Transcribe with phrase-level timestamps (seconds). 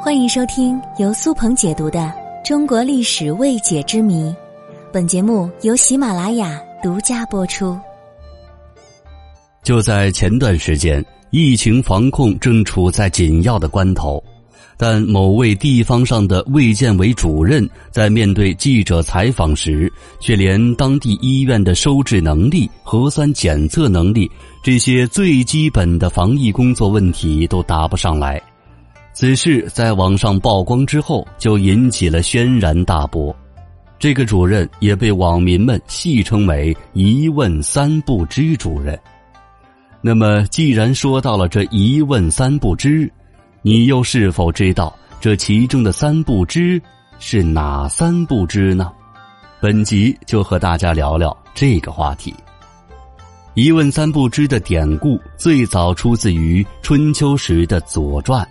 [0.00, 1.98] 欢迎收听由苏鹏解读的
[2.48, 4.22] 《中国历史未解之谜》，
[4.92, 7.76] 本节目由喜马拉雅独家播出。
[9.64, 14.22] 就在前段时间，疫情防控正处在紧要的关头，
[14.76, 24.30] 但某位地方上的卫健委主任在面对记者采访时，却连当地医院的收治能力、核酸检测能力
[24.62, 28.40] 这些最基本的防疫工作问题都答不上来。
[29.20, 33.34] 此事在网上曝光之后，就引起了轩然大波。
[33.98, 38.96] 这个主任也被网民们戏称为“一问三不知主任”。
[40.00, 43.12] 那么，既然说到了这一问三不知，
[43.60, 46.80] 你又是否知道这其中的三不知
[47.18, 48.92] 是哪三不知呢？
[49.60, 52.32] 本集就和大家聊聊这个话题。
[53.54, 58.44] 一问三不知的典故最早出自于春秋时的《左传》。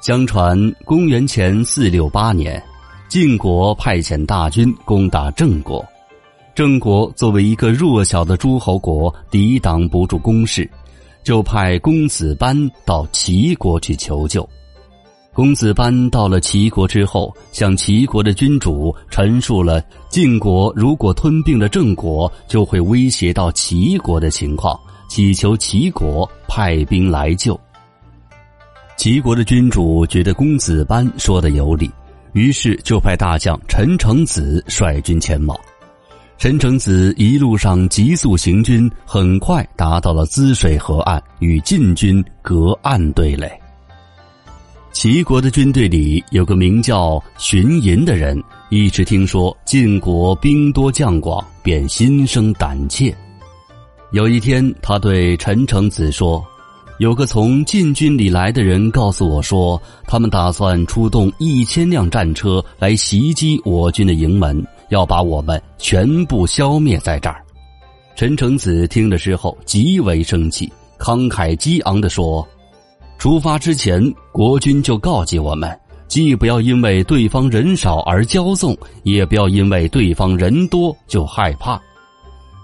[0.00, 2.62] 相传，公元前四六八年，
[3.06, 5.84] 晋国派遣大军攻打郑国。
[6.54, 10.68] 郑国作为一个弱小的诸侯国，抵挡不住攻势，
[11.22, 12.56] 就派公子班
[12.86, 14.48] 到齐国去求救。
[15.34, 27.58] 公子班到了齐国之后，向齐国的君主陈述了晋国如果吞并了郑国，就会威胁到齐国的情况，祈求齐国派兵来救。
[29.00, 31.90] 齐国的君主觉得公子班说的有理，
[32.34, 35.58] 于是就派大将陈成子率军前往。
[36.36, 43.50] 陈成子一路上急速行军，很快达到了滋水河岸，与晋军隔岸对垒。
[44.92, 53.16] 齐国的军队里有个名叫荀寅的人，一直听说晋国兵多将广，便心生胆怯。
[54.12, 56.44] 有一天，他对陈成子说。
[57.00, 67.42] 有个从禁军里来的人告诉我说，他们打算出动一千辆战车来袭击我军的营门，要把我们全部消灭在这儿。
[68.14, 72.46] 陈成子听了之后极为生气，慷慨激昂地说
[73.16, 73.98] ：“出发之前，
[74.30, 75.74] 国君就告诫我们，
[76.06, 81.80] 既不要因为对方人少而骄纵，也不要因为对方人多就害怕。”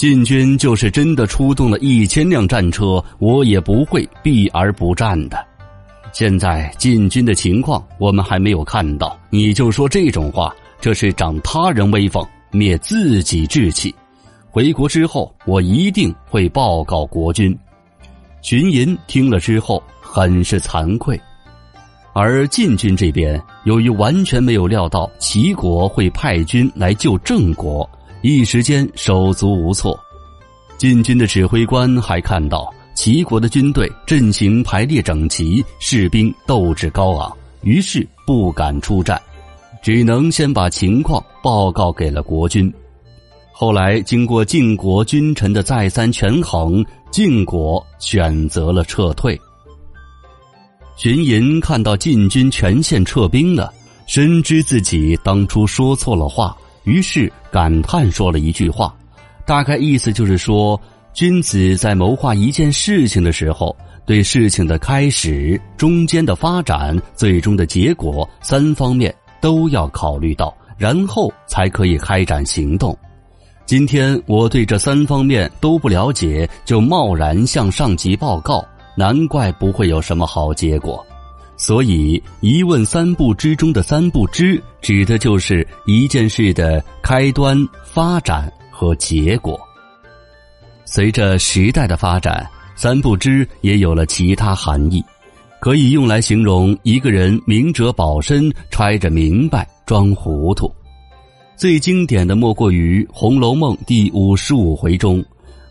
[0.00, 5.46] 晋军就是真的出动了一千辆战车，我也不会避而不战的。
[6.10, 13.94] 现在晋军的情况我们还没有看到，你就说这种话，这是长他人威风，灭自己志气。
[14.48, 17.54] 回国之后，我一定会报告国君。
[18.40, 21.20] 荀寅听了之后，很是惭愧。
[22.14, 27.86] 而晋军这边，由于完全没有料到齐国会派军来救郑国。
[28.22, 29.98] 一时间手足无措，
[30.76, 39.20] 晋军的指挥官还看到齐国的军队阵型排列整齐，士兵斗志高昂，于是不敢出战，
[39.82, 42.70] 只能先把情况报告给了国君。
[43.52, 49.38] 后来经过晋国君臣的再三权衡，晋国选择了撤退。
[50.96, 53.72] 荀寅看到晋军全线撤兵了，
[54.06, 56.54] 深知自己当初说错了话。
[56.84, 58.94] 于是感叹说了一句话，
[59.44, 60.80] 大概意思就是说，
[61.12, 63.76] 君子在谋划一件事情的时候，
[64.06, 72.96] 对事情的开始、中间的发展、最终的结果三方面都要考虑到，然后才可以开展行动。
[73.66, 78.64] 今天我对这三方面都不了解，就贸然向上级报告，
[78.96, 81.06] 难怪不会有什么好结果。
[81.60, 87.54] 所以，一问三不知中的三不知，指的就是一件事的开端、
[87.84, 89.60] 发展和结果。
[90.86, 95.04] 随着时代的发展，三不知也有了其他含义，
[95.60, 100.72] 可以用来形容一个人明哲保身、揣着明白装糊涂。
[101.56, 105.22] 最经典的莫过于《红楼梦》第五十五回中，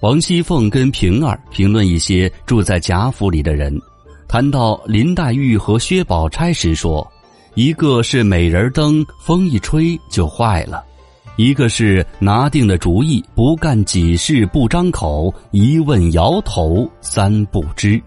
[0.02, 3.76] 王熙凤跟平儿评论一些住在贾府里的人。
[4.30, 7.06] 谈到林黛玉和薛宝钗时说
[7.56, 10.84] ：“一个是美人灯，风一吹就坏了；
[11.36, 18.00] 一个是拿定了主意，不干几事不张口，一问摇头三不知。”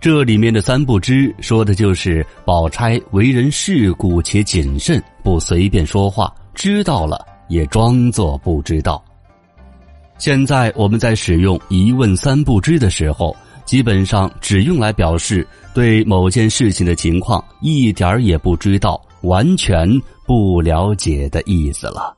[0.00, 9.04] 这里面的三不知，说的就是宝钗为人世故且谨慎，不随便说话，知道了也装作不知道。
[10.18, 13.36] 现在我们在使用“一问三不知”的时候。
[13.68, 19.86] 基本上只用来表示对某件事情的情况一点儿也不知道、完全
[20.26, 22.17] 不了解的意思了。